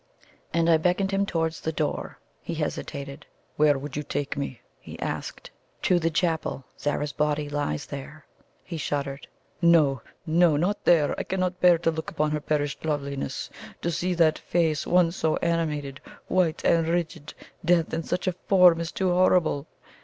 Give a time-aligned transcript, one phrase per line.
[0.51, 2.17] And I beckoned him towards the door.
[2.41, 3.27] He hesitated.
[3.55, 5.51] "Where would you take me?" he asked.
[5.83, 6.65] "To the chapel.
[6.79, 8.25] Zara's body lies there."
[8.63, 9.27] He shuddered.
[9.61, 11.13] "No, no not there!
[11.19, 13.51] I cannot bear to look upon her perished loveliness
[13.83, 18.79] to see that face, once so animated, white and rigid death in such a form
[18.81, 19.67] is too horrible!"